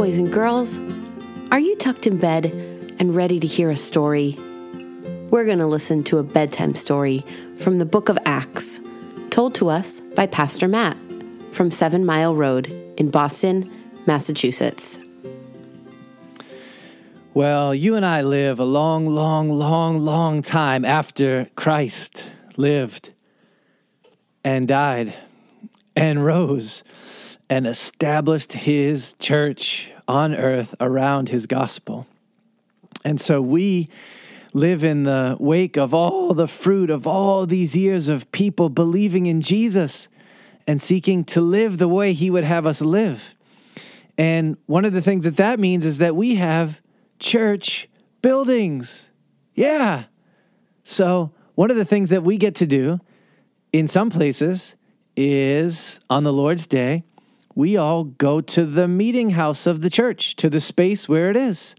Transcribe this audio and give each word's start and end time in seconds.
boys 0.00 0.16
and 0.16 0.32
girls. 0.32 0.80
Are 1.52 1.60
you 1.60 1.76
tucked 1.76 2.06
in 2.06 2.16
bed 2.16 2.46
and 2.98 3.14
ready 3.14 3.38
to 3.38 3.46
hear 3.46 3.68
a 3.68 3.76
story? 3.76 4.34
We're 5.28 5.44
going 5.44 5.58
to 5.58 5.66
listen 5.66 6.04
to 6.04 6.16
a 6.16 6.22
bedtime 6.22 6.74
story 6.74 7.22
from 7.58 7.76
the 7.76 7.84
book 7.84 8.08
of 8.08 8.18
Acts, 8.24 8.80
told 9.28 9.54
to 9.56 9.68
us 9.68 10.00
by 10.00 10.26
Pastor 10.26 10.68
Matt 10.68 10.96
from 11.50 11.70
Seven 11.70 12.06
Mile 12.06 12.34
Road 12.34 12.68
in 12.96 13.10
Boston, 13.10 13.70
Massachusetts. 14.06 14.98
Well, 17.34 17.74
you 17.74 17.94
and 17.94 18.06
I 18.06 18.22
live 18.22 18.58
a 18.58 18.64
long, 18.64 19.04
long, 19.04 19.50
long, 19.50 19.98
long 19.98 20.40
time 20.40 20.86
after 20.86 21.50
Christ 21.56 22.32
lived 22.56 23.12
and 24.42 24.66
died 24.66 25.12
and 25.94 26.24
rose 26.24 26.84
and 27.50 27.66
established 27.66 28.52
his 28.52 29.14
church 29.18 29.92
on 30.06 30.34
earth 30.34 30.74
around 30.80 31.28
his 31.28 31.46
gospel. 31.46 32.06
And 33.04 33.20
so 33.20 33.42
we 33.42 33.88
live 34.52 34.84
in 34.84 35.02
the 35.02 35.36
wake 35.40 35.76
of 35.76 35.92
all 35.92 36.32
the 36.32 36.46
fruit 36.46 36.90
of 36.90 37.06
all 37.06 37.46
these 37.46 37.76
years 37.76 38.08
of 38.08 38.30
people 38.30 38.68
believing 38.68 39.26
in 39.26 39.40
Jesus 39.40 40.08
and 40.66 40.80
seeking 40.80 41.24
to 41.24 41.40
live 41.40 41.78
the 41.78 41.88
way 41.88 42.12
he 42.12 42.30
would 42.30 42.44
have 42.44 42.66
us 42.66 42.80
live. 42.80 43.34
And 44.16 44.56
one 44.66 44.84
of 44.84 44.92
the 44.92 45.02
things 45.02 45.24
that 45.24 45.36
that 45.36 45.58
means 45.58 45.84
is 45.84 45.98
that 45.98 46.14
we 46.14 46.36
have 46.36 46.80
church 47.18 47.88
buildings. 48.22 49.10
Yeah. 49.54 50.04
So, 50.84 51.32
one 51.54 51.70
of 51.70 51.76
the 51.76 51.84
things 51.84 52.10
that 52.10 52.22
we 52.22 52.38
get 52.38 52.54
to 52.56 52.66
do 52.66 53.00
in 53.72 53.88
some 53.88 54.10
places 54.10 54.76
is 55.16 56.00
on 56.08 56.24
the 56.24 56.32
Lord's 56.32 56.66
Day, 56.66 57.04
we 57.60 57.76
all 57.76 58.04
go 58.04 58.40
to 58.40 58.64
the 58.64 58.88
meeting 58.88 59.30
house 59.30 59.66
of 59.66 59.82
the 59.82 59.90
church, 59.90 60.34
to 60.34 60.48
the 60.48 60.62
space 60.62 61.06
where 61.06 61.28
it 61.28 61.36
is. 61.36 61.74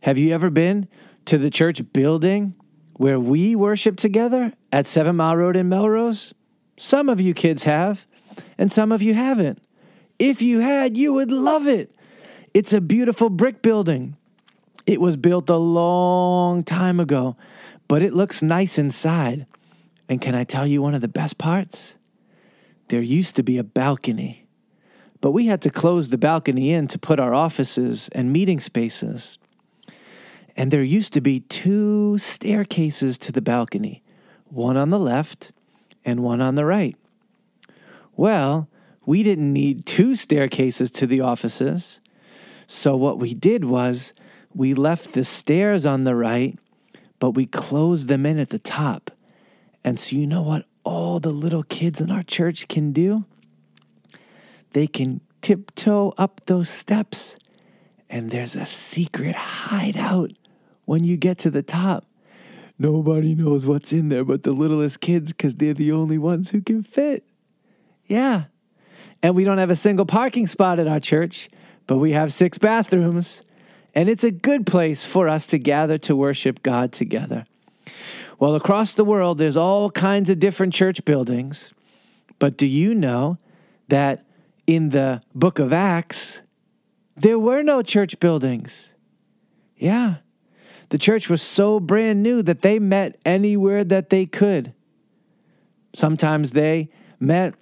Have 0.00 0.16
you 0.16 0.32
ever 0.32 0.48
been 0.48 0.88
to 1.26 1.36
the 1.36 1.50
church 1.50 1.82
building 1.92 2.54
where 2.94 3.20
we 3.20 3.54
worship 3.54 3.98
together 3.98 4.54
at 4.72 4.86
Seven 4.86 5.16
Mile 5.16 5.36
Road 5.36 5.54
in 5.54 5.68
Melrose? 5.68 6.32
Some 6.78 7.10
of 7.10 7.20
you 7.20 7.34
kids 7.34 7.64
have, 7.64 8.06
and 8.56 8.72
some 8.72 8.90
of 8.90 9.02
you 9.02 9.12
haven't. 9.12 9.60
If 10.18 10.40
you 10.40 10.60
had, 10.60 10.96
you 10.96 11.12
would 11.12 11.30
love 11.30 11.66
it. 11.66 11.94
It's 12.54 12.72
a 12.72 12.80
beautiful 12.80 13.28
brick 13.28 13.60
building. 13.60 14.16
It 14.86 14.98
was 14.98 15.18
built 15.18 15.50
a 15.50 15.56
long 15.56 16.64
time 16.64 17.00
ago, 17.00 17.36
but 17.86 18.00
it 18.00 18.14
looks 18.14 18.40
nice 18.40 18.78
inside. 18.78 19.44
And 20.08 20.22
can 20.22 20.34
I 20.34 20.44
tell 20.44 20.66
you 20.66 20.80
one 20.80 20.94
of 20.94 21.02
the 21.02 21.06
best 21.06 21.36
parts? 21.36 21.98
There 22.88 23.02
used 23.02 23.36
to 23.36 23.42
be 23.42 23.58
a 23.58 23.64
balcony, 23.64 24.45
but 25.26 25.32
we 25.32 25.46
had 25.46 25.60
to 25.60 25.70
close 25.70 26.10
the 26.10 26.16
balcony 26.16 26.72
in 26.72 26.86
to 26.86 27.00
put 27.00 27.18
our 27.18 27.34
offices 27.34 28.08
and 28.12 28.32
meeting 28.32 28.60
spaces. 28.60 29.40
And 30.56 30.70
there 30.70 30.84
used 30.84 31.12
to 31.14 31.20
be 31.20 31.40
two 31.40 32.16
staircases 32.18 33.18
to 33.18 33.32
the 33.32 33.42
balcony, 33.42 34.04
one 34.44 34.76
on 34.76 34.90
the 34.90 35.00
left 35.00 35.50
and 36.04 36.20
one 36.20 36.40
on 36.40 36.54
the 36.54 36.64
right. 36.64 36.94
Well, 38.14 38.68
we 39.04 39.24
didn't 39.24 39.52
need 39.52 39.84
two 39.84 40.14
staircases 40.14 40.92
to 40.92 41.08
the 41.08 41.22
offices. 41.22 42.00
So 42.68 42.94
what 42.94 43.18
we 43.18 43.34
did 43.34 43.64
was 43.64 44.14
we 44.54 44.74
left 44.74 45.14
the 45.14 45.24
stairs 45.24 45.84
on 45.84 46.04
the 46.04 46.14
right, 46.14 46.56
but 47.18 47.32
we 47.32 47.46
closed 47.46 48.06
them 48.06 48.26
in 48.26 48.38
at 48.38 48.50
the 48.50 48.60
top. 48.60 49.10
And 49.82 49.98
so, 49.98 50.14
you 50.14 50.28
know 50.28 50.42
what 50.42 50.66
all 50.84 51.18
the 51.18 51.32
little 51.32 51.64
kids 51.64 52.00
in 52.00 52.12
our 52.12 52.22
church 52.22 52.68
can 52.68 52.92
do? 52.92 53.24
They 54.76 54.86
can 54.86 55.22
tiptoe 55.40 56.12
up 56.18 56.42
those 56.44 56.68
steps, 56.68 57.38
and 58.10 58.30
there's 58.30 58.54
a 58.54 58.66
secret 58.66 59.34
hideout 59.34 60.32
when 60.84 61.02
you 61.02 61.16
get 61.16 61.38
to 61.38 61.50
the 61.50 61.62
top. 61.62 62.04
Nobody 62.78 63.34
knows 63.34 63.64
what's 63.64 63.90
in 63.90 64.10
there 64.10 64.22
but 64.22 64.42
the 64.42 64.52
littlest 64.52 65.00
kids 65.00 65.32
because 65.32 65.54
they're 65.54 65.72
the 65.72 65.92
only 65.92 66.18
ones 66.18 66.50
who 66.50 66.60
can 66.60 66.82
fit. 66.82 67.24
Yeah. 68.04 68.44
And 69.22 69.34
we 69.34 69.44
don't 69.44 69.56
have 69.56 69.70
a 69.70 69.76
single 69.76 70.04
parking 70.04 70.46
spot 70.46 70.78
at 70.78 70.86
our 70.86 71.00
church, 71.00 71.48
but 71.86 71.96
we 71.96 72.12
have 72.12 72.30
six 72.30 72.58
bathrooms. 72.58 73.40
And 73.94 74.10
it's 74.10 74.24
a 74.24 74.30
good 74.30 74.66
place 74.66 75.06
for 75.06 75.26
us 75.26 75.46
to 75.46 75.58
gather 75.58 75.96
to 75.96 76.14
worship 76.14 76.62
God 76.62 76.92
together. 76.92 77.46
Well, 78.38 78.54
across 78.54 78.92
the 78.92 79.06
world, 79.06 79.38
there's 79.38 79.56
all 79.56 79.90
kinds 79.90 80.28
of 80.28 80.38
different 80.38 80.74
church 80.74 81.02
buildings. 81.06 81.72
But 82.38 82.58
do 82.58 82.66
you 82.66 82.94
know 82.94 83.38
that 83.88 84.25
in 84.66 84.90
the 84.90 85.20
book 85.34 85.58
of 85.58 85.72
Acts, 85.72 86.42
there 87.14 87.38
were 87.38 87.62
no 87.62 87.82
church 87.82 88.18
buildings? 88.20 88.92
Yeah. 89.76 90.16
The 90.88 90.98
church 90.98 91.28
was 91.28 91.42
so 91.42 91.80
brand 91.80 92.22
new 92.22 92.42
that 92.42 92.62
they 92.62 92.78
met 92.78 93.18
anywhere 93.24 93.84
that 93.84 94.10
they 94.10 94.26
could. 94.26 94.72
Sometimes 95.94 96.52
they 96.52 96.90
met 97.18 97.54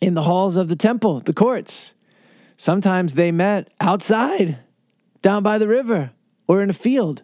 in 0.00 0.14
the 0.14 0.22
halls 0.22 0.56
of 0.56 0.68
the 0.68 0.76
temple, 0.76 1.20
the 1.20 1.34
courts. 1.34 1.94
Sometimes 2.56 3.14
they 3.14 3.30
met 3.30 3.70
outside, 3.80 4.58
down 5.22 5.42
by 5.42 5.58
the 5.58 5.68
river, 5.68 6.10
or 6.46 6.62
in 6.62 6.70
a 6.70 6.74
field. 6.74 7.22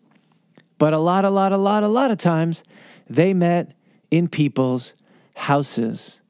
But 0.78 0.92
a 0.92 0.98
lot, 0.98 1.24
a 1.24 1.30
lot, 1.30 1.52
a 1.52 1.56
lot, 1.56 1.82
a 1.82 1.88
lot 1.88 2.10
of 2.10 2.18
times, 2.18 2.62
they 3.08 3.32
met 3.32 3.72
in 4.10 4.28
people's 4.28 4.94
houses. 5.34 6.20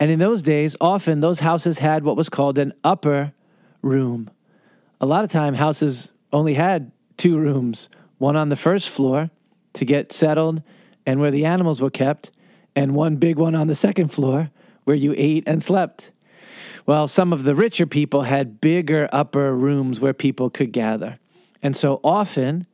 And 0.00 0.10
in 0.10 0.18
those 0.18 0.42
days, 0.42 0.76
often 0.80 1.20
those 1.20 1.40
houses 1.40 1.78
had 1.78 2.04
what 2.04 2.16
was 2.16 2.28
called 2.28 2.58
an 2.58 2.72
upper 2.84 3.32
room. 3.82 4.30
A 5.00 5.06
lot 5.06 5.24
of 5.24 5.30
time, 5.30 5.54
houses 5.54 6.10
only 6.32 6.54
had 6.54 6.92
two 7.16 7.38
rooms 7.38 7.88
one 8.18 8.36
on 8.36 8.48
the 8.48 8.56
first 8.56 8.88
floor 8.88 9.30
to 9.74 9.84
get 9.84 10.12
settled 10.12 10.62
and 11.06 11.20
where 11.20 11.30
the 11.30 11.44
animals 11.44 11.80
were 11.80 11.90
kept, 11.90 12.30
and 12.74 12.94
one 12.94 13.16
big 13.16 13.38
one 13.38 13.54
on 13.54 13.66
the 13.66 13.74
second 13.74 14.08
floor 14.08 14.50
where 14.84 14.96
you 14.96 15.14
ate 15.16 15.44
and 15.46 15.62
slept. 15.62 16.12
Well, 16.84 17.08
some 17.08 17.32
of 17.32 17.44
the 17.44 17.54
richer 17.54 17.86
people 17.86 18.22
had 18.22 18.60
bigger 18.60 19.08
upper 19.12 19.54
rooms 19.54 20.00
where 20.00 20.12
people 20.12 20.50
could 20.50 20.72
gather. 20.72 21.18
And 21.62 21.76
so 21.76 22.00
often, 22.02 22.66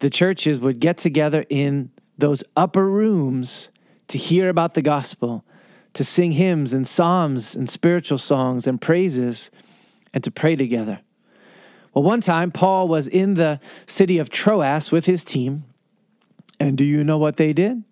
the 0.00 0.10
churches 0.10 0.60
would 0.60 0.80
get 0.80 0.98
together 0.98 1.44
in 1.48 1.90
those 2.18 2.42
upper 2.56 2.88
rooms 2.88 3.70
to 4.08 4.18
hear 4.18 4.48
about 4.48 4.74
the 4.74 4.82
gospel, 4.82 5.44
to 5.96 6.04
sing 6.04 6.32
hymns 6.32 6.74
and 6.74 6.86
psalms 6.86 7.54
and 7.54 7.70
spiritual 7.70 8.18
songs 8.18 8.66
and 8.66 8.82
praises, 8.82 9.50
and 10.12 10.22
to 10.22 10.30
pray 10.30 10.54
together. 10.54 11.00
Well, 11.94 12.02
one 12.02 12.20
time, 12.20 12.50
Paul 12.50 12.86
was 12.86 13.08
in 13.08 13.32
the 13.32 13.60
city 13.86 14.18
of 14.18 14.28
Troas 14.28 14.92
with 14.92 15.06
his 15.06 15.24
team. 15.24 15.64
And 16.60 16.76
do 16.76 16.84
you 16.84 17.02
know 17.02 17.16
what 17.16 17.38
they 17.38 17.54
did? 17.54 17.82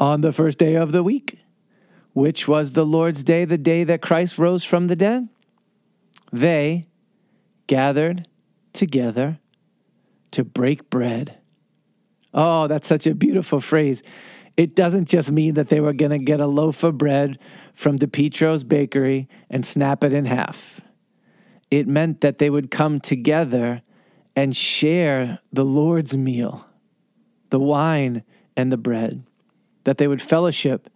On 0.00 0.22
the 0.22 0.32
first 0.32 0.58
day 0.58 0.74
of 0.74 0.90
the 0.90 1.04
week, 1.04 1.38
which 2.14 2.48
was 2.48 2.72
the 2.72 2.84
Lord's 2.84 3.22
day, 3.22 3.44
the 3.44 3.56
day 3.56 3.84
that 3.84 4.02
Christ 4.02 4.36
rose 4.36 4.64
from 4.64 4.88
the 4.88 4.96
dead, 4.96 5.28
they 6.32 6.88
gathered 7.68 8.26
together 8.72 9.38
to 10.32 10.42
break 10.42 10.90
bread. 10.90 11.38
Oh, 12.34 12.66
that's 12.66 12.88
such 12.88 13.06
a 13.06 13.14
beautiful 13.14 13.60
phrase. 13.60 14.02
It 14.60 14.76
doesn't 14.76 15.08
just 15.08 15.32
mean 15.32 15.54
that 15.54 15.70
they 15.70 15.80
were 15.80 15.94
going 15.94 16.10
to 16.10 16.18
get 16.18 16.38
a 16.38 16.46
loaf 16.46 16.84
of 16.84 16.98
bread 16.98 17.38
from 17.72 17.98
DePietro's 17.98 18.62
bakery 18.62 19.26
and 19.48 19.64
snap 19.64 20.04
it 20.04 20.12
in 20.12 20.26
half. 20.26 20.82
It 21.70 21.88
meant 21.88 22.20
that 22.20 22.36
they 22.36 22.50
would 22.50 22.70
come 22.70 23.00
together 23.00 23.80
and 24.36 24.54
share 24.54 25.38
the 25.50 25.64
Lord's 25.64 26.14
meal, 26.14 26.66
the 27.48 27.58
wine 27.58 28.22
and 28.54 28.70
the 28.70 28.76
bread, 28.76 29.24
that 29.84 29.96
they 29.96 30.06
would 30.06 30.20
fellowship 30.20 30.90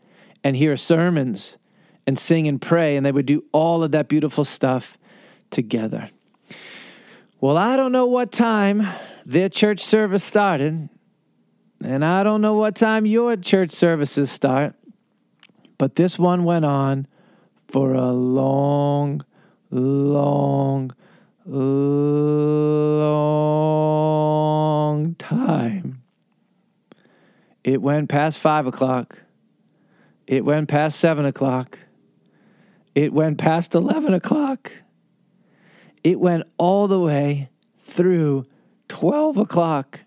and 0.44 0.56
hear 0.56 0.76
sermons 0.76 1.56
and 2.06 2.18
sing 2.18 2.46
and 2.46 2.60
pray, 2.60 2.98
and 2.98 3.06
they 3.06 3.12
would 3.12 3.24
do 3.24 3.44
all 3.50 3.82
of 3.82 3.92
that 3.92 4.08
beautiful 4.08 4.44
stuff 4.44 4.98
together. 5.48 6.10
Well, 7.40 7.56
I 7.56 7.78
don't 7.78 7.92
know 7.92 8.04
what 8.04 8.30
time 8.30 8.86
their 9.24 9.48
church 9.48 9.82
service 9.82 10.22
started, 10.22 10.90
and 11.84 12.04
I 12.04 12.22
don't 12.22 12.40
know 12.40 12.54
what 12.54 12.74
time 12.74 13.06
your 13.06 13.36
church 13.36 13.72
services 13.72 14.30
start, 14.30 14.74
but 15.76 15.96
this 15.96 16.18
one 16.18 16.44
went 16.44 16.64
on 16.64 17.06
for 17.68 17.92
a 17.92 18.10
long, 18.10 19.24
long, 19.70 20.92
long 21.44 22.74
time. 25.16 26.02
It 27.62 27.82
went 27.82 28.08
past 28.08 28.38
five 28.38 28.66
o'clock. 28.66 29.18
It 30.26 30.44
went 30.44 30.68
past 30.68 30.98
seven 30.98 31.26
o'clock. 31.26 31.78
It 32.94 33.12
went 33.12 33.38
past 33.38 33.74
11 33.74 34.14
o'clock. 34.14 34.70
It 36.04 36.20
went 36.20 36.44
all 36.58 36.86
the 36.86 37.00
way 37.00 37.50
through 37.80 38.46
12 38.88 39.36
o'clock. 39.36 40.00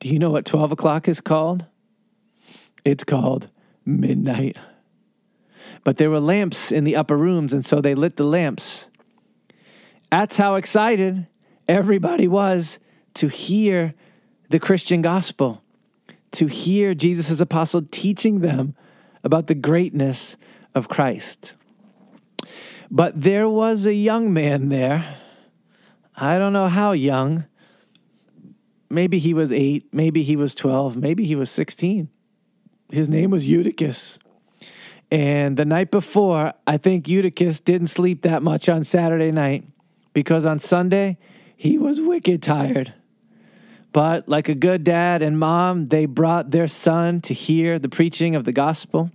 Do 0.00 0.08
you 0.08 0.18
know 0.18 0.30
what 0.30 0.44
12 0.44 0.72
o'clock 0.72 1.08
is 1.08 1.20
called? 1.20 1.66
It's 2.84 3.04
called 3.04 3.48
midnight. 3.84 4.56
But 5.84 5.96
there 5.96 6.10
were 6.10 6.20
lamps 6.20 6.70
in 6.70 6.84
the 6.84 6.96
upper 6.96 7.16
rooms, 7.16 7.52
and 7.52 7.64
so 7.64 7.80
they 7.80 7.94
lit 7.94 8.16
the 8.16 8.24
lamps. 8.24 8.90
That's 10.10 10.36
how 10.36 10.54
excited 10.54 11.26
everybody 11.66 12.28
was 12.28 12.78
to 13.14 13.28
hear 13.28 13.94
the 14.48 14.58
Christian 14.58 15.02
gospel, 15.02 15.62
to 16.32 16.46
hear 16.46 16.94
Jesus' 16.94 17.40
apostle 17.40 17.82
teaching 17.90 18.40
them 18.40 18.74
about 19.24 19.46
the 19.48 19.54
greatness 19.54 20.36
of 20.74 20.88
Christ. 20.88 21.54
But 22.90 23.20
there 23.20 23.48
was 23.48 23.84
a 23.84 23.94
young 23.94 24.32
man 24.32 24.68
there. 24.68 25.16
I 26.16 26.38
don't 26.38 26.52
know 26.52 26.68
how 26.68 26.92
young. 26.92 27.44
Maybe 28.90 29.18
he 29.18 29.34
was 29.34 29.52
eight, 29.52 29.92
maybe 29.92 30.22
he 30.22 30.36
was 30.36 30.54
12, 30.54 30.96
maybe 30.96 31.24
he 31.24 31.34
was 31.34 31.50
16. 31.50 32.08
His 32.90 33.08
name 33.08 33.30
was 33.30 33.46
Eutychus. 33.46 34.18
And 35.10 35.56
the 35.56 35.64
night 35.64 35.90
before, 35.90 36.54
I 36.66 36.76
think 36.76 37.08
Eutychus 37.08 37.60
didn't 37.60 37.88
sleep 37.88 38.22
that 38.22 38.42
much 38.42 38.68
on 38.68 38.84
Saturday 38.84 39.30
night 39.30 39.64
because 40.12 40.44
on 40.44 40.58
Sunday, 40.58 41.18
he 41.56 41.78
was 41.78 42.00
wicked 42.00 42.42
tired. 42.42 42.94
But 43.92 44.28
like 44.28 44.48
a 44.48 44.54
good 44.54 44.84
dad 44.84 45.22
and 45.22 45.38
mom, 45.38 45.86
they 45.86 46.06
brought 46.06 46.50
their 46.50 46.68
son 46.68 47.20
to 47.22 47.34
hear 47.34 47.78
the 47.78 47.88
preaching 47.88 48.34
of 48.34 48.44
the 48.44 48.52
gospel. 48.52 49.10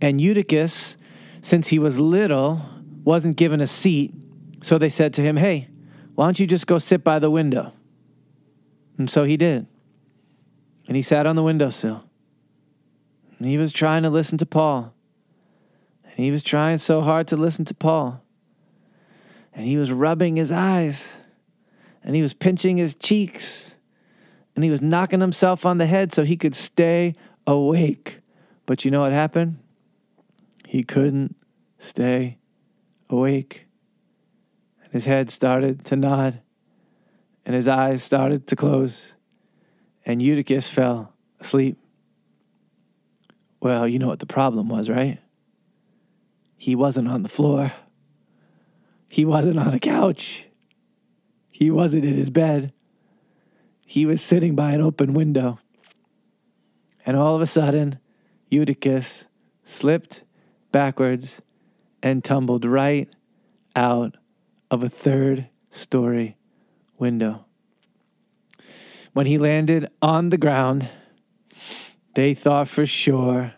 And 0.00 0.20
Eutychus, 0.20 0.96
since 1.40 1.68
he 1.68 1.78
was 1.78 1.98
little, 1.98 2.62
wasn't 3.04 3.36
given 3.36 3.60
a 3.60 3.66
seat. 3.66 4.14
So 4.62 4.78
they 4.78 4.88
said 4.88 5.14
to 5.14 5.22
him, 5.22 5.36
Hey, 5.36 5.68
why 6.14 6.26
don't 6.26 6.38
you 6.38 6.46
just 6.46 6.66
go 6.66 6.78
sit 6.78 7.02
by 7.02 7.18
the 7.18 7.30
window? 7.30 7.72
And 8.98 9.10
so 9.10 9.24
he 9.24 9.36
did. 9.36 9.66
And 10.86 10.96
he 10.96 11.02
sat 11.02 11.26
on 11.26 11.36
the 11.36 11.42
windowsill. 11.42 12.04
And 13.38 13.46
he 13.46 13.58
was 13.58 13.72
trying 13.72 14.02
to 14.02 14.10
listen 14.10 14.38
to 14.38 14.46
Paul. 14.46 14.94
And 16.04 16.24
he 16.24 16.30
was 16.30 16.42
trying 16.42 16.78
so 16.78 17.02
hard 17.02 17.28
to 17.28 17.36
listen 17.36 17.64
to 17.66 17.74
Paul. 17.74 18.22
And 19.52 19.66
he 19.66 19.76
was 19.76 19.92
rubbing 19.92 20.36
his 20.36 20.50
eyes. 20.52 21.18
And 22.02 22.14
he 22.14 22.22
was 22.22 22.34
pinching 22.34 22.76
his 22.76 22.94
cheeks. 22.94 23.74
And 24.54 24.64
he 24.64 24.70
was 24.70 24.80
knocking 24.80 25.20
himself 25.20 25.66
on 25.66 25.78
the 25.78 25.86
head 25.86 26.14
so 26.14 26.24
he 26.24 26.36
could 26.36 26.54
stay 26.54 27.14
awake. 27.46 28.20
But 28.64 28.84
you 28.84 28.90
know 28.90 29.00
what 29.00 29.12
happened? 29.12 29.58
He 30.66 30.82
couldn't 30.82 31.36
stay 31.78 32.38
awake. 33.10 33.66
And 34.82 34.92
his 34.92 35.04
head 35.04 35.30
started 35.30 35.84
to 35.86 35.96
nod. 35.96 36.40
And 37.46 37.54
his 37.54 37.68
eyes 37.68 38.02
started 38.02 38.48
to 38.48 38.56
close. 38.56 39.14
And 40.04 40.20
Eutychus 40.20 40.68
fell 40.68 41.14
asleep. 41.40 41.78
Well, 43.60 43.86
you 43.86 43.98
know 43.98 44.08
what 44.08 44.18
the 44.18 44.26
problem 44.26 44.68
was, 44.68 44.90
right? 44.90 45.20
He 46.56 46.74
wasn't 46.74 47.08
on 47.08 47.22
the 47.22 47.28
floor. 47.28 47.72
He 49.08 49.24
wasn't 49.24 49.60
on 49.60 49.72
a 49.72 49.78
couch. 49.78 50.46
He 51.50 51.70
wasn't 51.70 52.04
in 52.04 52.14
his 52.14 52.30
bed. 52.30 52.72
He 53.86 54.04
was 54.04 54.20
sitting 54.20 54.56
by 54.56 54.72
an 54.72 54.80
open 54.80 55.14
window. 55.14 55.60
And 57.06 57.16
all 57.16 57.36
of 57.36 57.40
a 57.40 57.46
sudden, 57.46 58.00
Eutychus 58.50 59.26
slipped 59.64 60.24
backwards 60.72 61.40
and 62.02 62.24
tumbled 62.24 62.64
right 62.64 63.08
out 63.76 64.16
of 64.70 64.82
a 64.82 64.88
third 64.88 65.48
story 65.70 66.35
window. 66.98 67.44
When 69.12 69.26
he 69.26 69.38
landed 69.38 69.88
on 70.02 70.28
the 70.28 70.38
ground, 70.38 70.88
they 72.14 72.34
thought 72.34 72.68
for 72.68 72.86
sure 72.86 73.54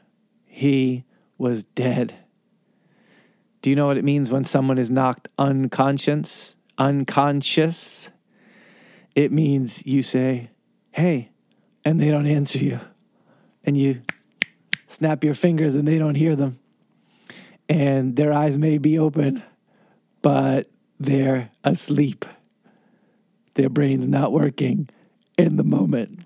he 0.46 1.04
was 1.36 1.62
dead. 1.62 2.14
Do 3.60 3.70
you 3.70 3.76
know 3.76 3.86
what 3.86 3.98
it 3.98 4.04
means 4.04 4.30
when 4.30 4.44
someone 4.44 4.78
is 4.78 4.90
knocked 4.90 5.28
unconscious? 5.38 6.56
Unconscious. 6.78 8.10
It 9.14 9.32
means 9.32 9.84
you 9.84 10.02
say, 10.02 10.50
"Hey," 10.92 11.30
and 11.84 12.00
they 12.00 12.10
don't 12.10 12.26
answer 12.26 12.58
you. 12.58 12.80
And 13.64 13.76
you 13.76 14.02
snap 14.86 15.24
your 15.24 15.34
fingers 15.34 15.74
and 15.74 15.86
they 15.86 15.98
don't 15.98 16.14
hear 16.14 16.36
them. 16.36 16.58
And 17.68 18.16
their 18.16 18.32
eyes 18.32 18.56
may 18.56 18.78
be 18.78 18.98
open, 18.98 19.42
but 20.22 20.70
they're 20.98 21.50
asleep. 21.64 22.24
Their 23.58 23.68
brain's 23.68 24.06
not 24.06 24.30
working 24.32 24.88
in 25.36 25.56
the 25.56 25.64
moment. 25.64 26.20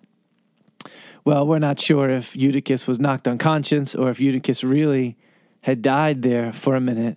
Well, 1.24 1.46
we're 1.46 1.60
not 1.60 1.80
sure 1.80 2.10
if 2.10 2.36
Eutychus 2.36 2.86
was 2.86 3.00
knocked 3.00 3.26
unconscious 3.26 3.94
or 3.94 4.10
if 4.10 4.20
Eutychus 4.20 4.62
really 4.62 5.16
had 5.62 5.80
died 5.80 6.20
there 6.20 6.52
for 6.52 6.76
a 6.76 6.80
minute. 6.80 7.16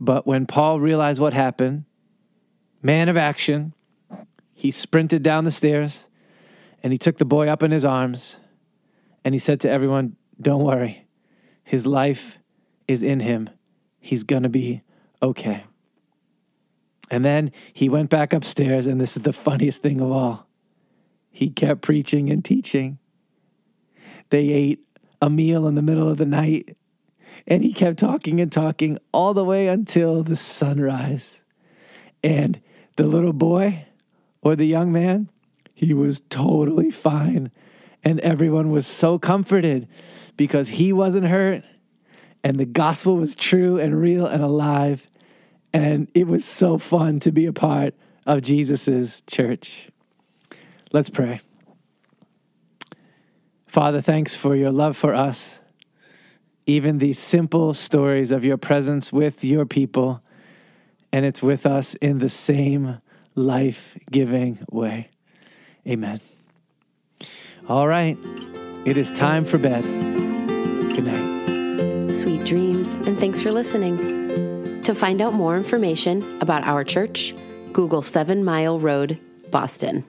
But 0.00 0.26
when 0.26 0.46
Paul 0.46 0.80
realized 0.80 1.20
what 1.20 1.34
happened, 1.34 1.84
man 2.80 3.10
of 3.10 3.18
action, 3.18 3.74
he 4.54 4.70
sprinted 4.70 5.22
down 5.22 5.44
the 5.44 5.50
stairs 5.50 6.08
and 6.82 6.90
he 6.90 6.98
took 6.98 7.18
the 7.18 7.26
boy 7.26 7.46
up 7.46 7.62
in 7.62 7.70
his 7.70 7.84
arms 7.84 8.38
and 9.26 9.34
he 9.34 9.38
said 9.38 9.60
to 9.60 9.70
everyone, 9.70 10.16
Don't 10.40 10.64
worry, 10.64 11.06
his 11.62 11.86
life 11.86 12.38
is 12.88 13.02
in 13.02 13.20
him. 13.20 13.50
He's 13.98 14.24
going 14.24 14.42
to 14.42 14.48
be 14.48 14.80
okay. 15.22 15.64
And 17.10 17.24
then 17.24 17.52
he 17.72 17.88
went 17.88 18.08
back 18.08 18.32
upstairs, 18.32 18.86
and 18.86 19.00
this 19.00 19.16
is 19.16 19.22
the 19.22 19.32
funniest 19.32 19.82
thing 19.82 20.00
of 20.00 20.10
all. 20.10 20.46
He 21.30 21.50
kept 21.50 21.82
preaching 21.82 22.30
and 22.30 22.44
teaching. 22.44 22.98
They 24.30 24.48
ate 24.48 24.80
a 25.20 25.28
meal 25.28 25.66
in 25.66 25.74
the 25.74 25.82
middle 25.82 26.08
of 26.08 26.18
the 26.18 26.26
night, 26.26 26.76
and 27.46 27.64
he 27.64 27.72
kept 27.72 27.98
talking 27.98 28.40
and 28.40 28.50
talking 28.50 28.98
all 29.12 29.34
the 29.34 29.44
way 29.44 29.68
until 29.68 30.22
the 30.22 30.36
sunrise. 30.36 31.42
And 32.22 32.60
the 32.96 33.06
little 33.06 33.32
boy 33.32 33.86
or 34.42 34.54
the 34.54 34.66
young 34.66 34.92
man, 34.92 35.30
he 35.74 35.94
was 35.94 36.20
totally 36.28 36.90
fine. 36.90 37.50
And 38.04 38.20
everyone 38.20 38.70
was 38.70 38.86
so 38.86 39.18
comforted 39.18 39.88
because 40.36 40.68
he 40.68 40.92
wasn't 40.92 41.26
hurt 41.26 41.64
and 42.42 42.58
the 42.58 42.66
gospel 42.66 43.16
was 43.16 43.34
true 43.34 43.78
and 43.78 44.00
real 44.00 44.26
and 44.26 44.42
alive. 44.42 45.08
And 45.72 46.08
it 46.14 46.26
was 46.26 46.44
so 46.44 46.78
fun 46.78 47.20
to 47.20 47.30
be 47.30 47.46
a 47.46 47.52
part 47.52 47.94
of 48.26 48.42
Jesus's 48.42 49.22
church. 49.26 49.88
Let's 50.92 51.10
pray. 51.10 51.40
Father, 53.66 54.00
thanks 54.00 54.34
for 54.34 54.56
your 54.56 54.72
love 54.72 54.96
for 54.96 55.14
us. 55.14 55.60
Even 56.66 56.98
these 56.98 57.18
simple 57.18 57.72
stories 57.72 58.32
of 58.32 58.44
your 58.44 58.56
presence 58.56 59.12
with 59.12 59.44
your 59.44 59.64
people, 59.64 60.22
and 61.12 61.24
it's 61.24 61.42
with 61.42 61.66
us 61.66 61.94
in 61.94 62.18
the 62.18 62.28
same 62.28 63.00
life 63.34 63.96
giving 64.10 64.58
way. 64.70 65.08
Amen. 65.86 66.20
All 67.68 67.86
right, 67.86 68.18
it 68.84 68.96
is 68.96 69.10
time 69.12 69.44
for 69.44 69.58
bed. 69.58 69.82
Good 70.94 71.04
night. 71.04 72.14
Sweet 72.14 72.44
dreams, 72.44 72.88
and 73.06 73.16
thanks 73.18 73.40
for 73.40 73.52
listening. 73.52 74.19
To 74.90 74.96
find 74.96 75.22
out 75.22 75.34
more 75.34 75.56
information 75.56 76.40
about 76.40 76.64
our 76.64 76.82
church, 76.82 77.32
Google 77.72 78.02
Seven 78.02 78.42
Mile 78.42 78.80
Road, 78.80 79.20
Boston. 79.52 80.02